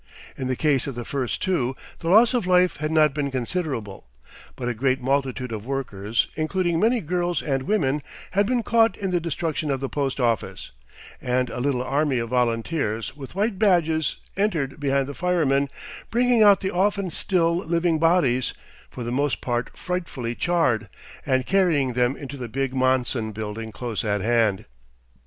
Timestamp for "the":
0.47-0.55, 0.95-1.05, 1.99-2.09, 9.11-9.19, 9.79-9.89, 15.05-15.13, 16.61-16.71, 19.03-19.11, 22.37-22.49